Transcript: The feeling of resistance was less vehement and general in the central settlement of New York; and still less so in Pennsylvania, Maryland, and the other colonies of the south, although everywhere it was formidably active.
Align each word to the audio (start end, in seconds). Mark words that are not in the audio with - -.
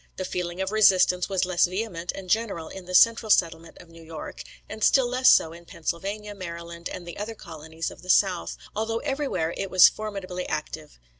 The 0.15 0.25
feeling 0.25 0.59
of 0.61 0.71
resistance 0.71 1.29
was 1.29 1.45
less 1.45 1.67
vehement 1.67 2.11
and 2.15 2.27
general 2.27 2.69
in 2.69 2.85
the 2.85 2.95
central 2.95 3.29
settlement 3.29 3.77
of 3.77 3.87
New 3.87 4.01
York; 4.03 4.41
and 4.67 4.83
still 4.83 5.07
less 5.07 5.29
so 5.29 5.53
in 5.53 5.65
Pennsylvania, 5.65 6.33
Maryland, 6.33 6.89
and 6.89 7.07
the 7.07 7.17
other 7.17 7.35
colonies 7.35 7.91
of 7.91 8.01
the 8.01 8.09
south, 8.09 8.57
although 8.75 8.97
everywhere 9.01 9.53
it 9.57 9.69
was 9.69 9.89
formidably 9.89 10.49
active. 10.49 10.97